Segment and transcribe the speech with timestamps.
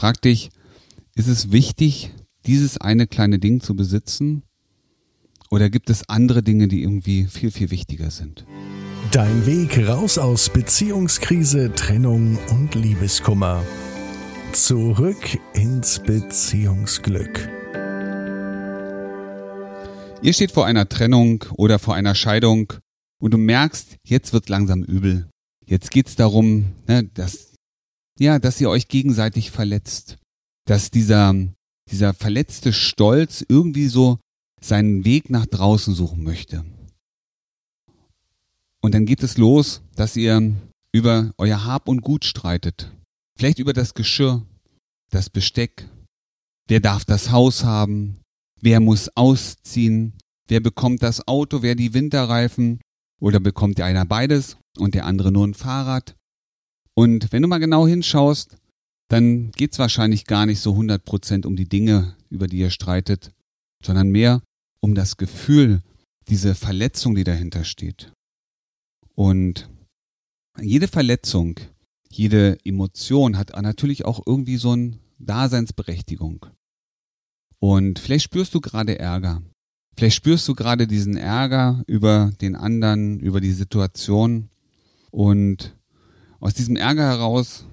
[0.00, 0.48] Frag dich,
[1.14, 2.14] ist es wichtig,
[2.46, 4.44] dieses eine kleine Ding zu besitzen?
[5.50, 8.46] Oder gibt es andere Dinge, die irgendwie viel, viel wichtiger sind?
[9.12, 13.62] Dein Weg raus aus Beziehungskrise, Trennung und Liebeskummer.
[14.52, 17.50] Zurück ins Beziehungsglück.
[20.22, 22.72] Ihr steht vor einer Trennung oder vor einer Scheidung
[23.18, 25.28] und du merkst, jetzt wird langsam übel.
[25.66, 27.49] Jetzt geht's darum, ne, dass,
[28.18, 30.18] ja, dass ihr euch gegenseitig verletzt.
[30.66, 31.34] Dass dieser,
[31.90, 34.18] dieser verletzte Stolz irgendwie so
[34.60, 36.64] seinen Weg nach draußen suchen möchte.
[38.82, 40.54] Und dann geht es los, dass ihr
[40.92, 42.92] über euer Hab und Gut streitet.
[43.36, 44.44] Vielleicht über das Geschirr,
[45.10, 45.88] das Besteck.
[46.66, 48.20] Wer darf das Haus haben?
[48.60, 50.14] Wer muss ausziehen?
[50.46, 51.62] Wer bekommt das Auto?
[51.62, 52.80] Wer die Winterreifen?
[53.20, 56.16] Oder bekommt der einer beides und der andere nur ein Fahrrad?
[56.94, 58.56] Und wenn du mal genau hinschaust,
[59.08, 63.32] dann geht's wahrscheinlich gar nicht so 100% um die Dinge, über die ihr streitet,
[63.84, 64.42] sondern mehr
[64.80, 65.82] um das Gefühl,
[66.28, 68.12] diese Verletzung, die dahinter steht.
[69.14, 69.68] Und
[70.60, 71.58] jede Verletzung,
[72.08, 76.46] jede Emotion hat natürlich auch irgendwie so eine Daseinsberechtigung.
[77.58, 79.42] Und vielleicht spürst du gerade Ärger.
[79.96, 84.48] Vielleicht spürst du gerade diesen Ärger über den anderen, über die Situation.
[85.10, 85.76] Und
[86.40, 87.66] aus diesem Ärger heraus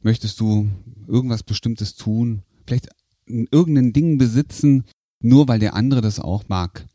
[0.00, 0.68] möchtest du
[1.06, 2.88] irgendwas Bestimmtes tun, vielleicht
[3.26, 4.84] irgendein Ding besitzen,
[5.20, 6.86] nur weil der andere das auch mag.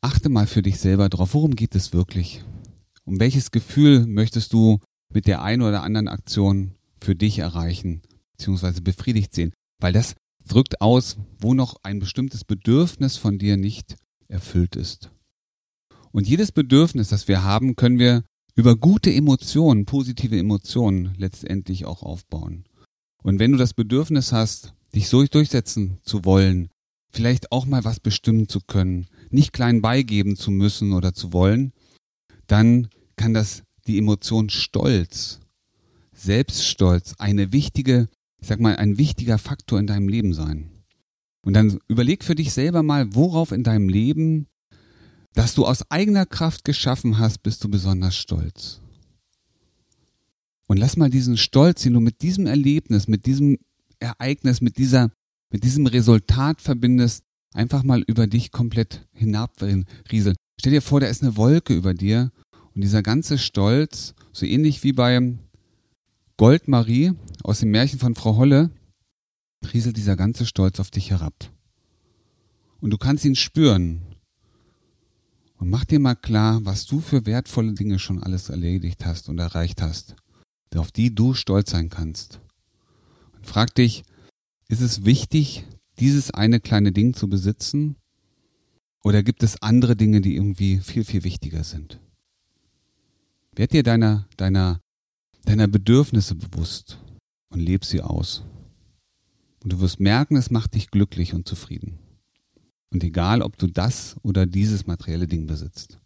[0.00, 2.44] Achte mal für dich selber drauf, worum geht es wirklich?
[3.04, 4.78] Um welches Gefühl möchtest du
[5.12, 9.52] mit der einen oder anderen Aktion für dich erreichen, beziehungsweise befriedigt sehen?
[9.80, 10.14] Weil das
[10.46, 13.96] drückt aus, wo noch ein bestimmtes Bedürfnis von dir nicht
[14.28, 15.10] erfüllt ist.
[16.12, 18.24] Und jedes Bedürfnis, das wir haben, können wir
[18.54, 22.64] über gute Emotionen, positive Emotionen letztendlich auch aufbauen.
[23.22, 26.68] Und wenn du das Bedürfnis hast, dich so durchsetzen zu wollen,
[27.10, 31.72] vielleicht auch mal was bestimmen zu können, nicht klein beigeben zu müssen oder zu wollen,
[32.46, 35.40] dann kann das die Emotion Stolz,
[36.12, 38.08] Selbststolz eine wichtige,
[38.40, 40.70] ich sag mal, ein wichtiger Faktor in deinem Leben sein.
[41.44, 44.46] Und dann überleg für dich selber mal, worauf in deinem Leben,
[45.34, 48.80] das du aus eigener Kraft geschaffen hast, bist du besonders stolz.
[50.66, 53.58] Und lass mal diesen Stolz, den du mit diesem Erlebnis, mit diesem
[53.98, 55.10] Ereignis, mit dieser
[55.54, 57.22] mit diesem Resultat verbindest,
[57.52, 60.34] einfach mal über dich komplett hinabrieseln.
[60.58, 62.32] Stell dir vor, da ist eine Wolke über dir
[62.74, 65.36] und dieser ganze Stolz, so ähnlich wie bei
[66.38, 67.12] Goldmarie
[67.44, 68.70] aus dem Märchen von Frau Holle,
[69.72, 71.34] rieselt dieser ganze Stolz auf dich herab.
[72.80, 74.02] Und du kannst ihn spüren.
[75.64, 79.38] Und mach dir mal klar, was du für wertvolle Dinge schon alles erledigt hast und
[79.38, 80.14] erreicht hast,
[80.76, 82.38] auf die du stolz sein kannst.
[83.32, 84.02] Und frag dich,
[84.68, 85.64] ist es wichtig,
[85.98, 87.96] dieses eine kleine Ding zu besitzen?
[89.02, 91.98] Oder gibt es andere Dinge, die irgendwie viel, viel wichtiger sind?
[93.56, 94.82] Werd dir deiner, deiner,
[95.46, 96.98] deiner Bedürfnisse bewusst
[97.48, 98.44] und leb sie aus.
[99.62, 101.98] Und du wirst merken, es macht dich glücklich und zufrieden.
[102.94, 105.98] Und egal, ob du das oder dieses materielle Ding besitzt.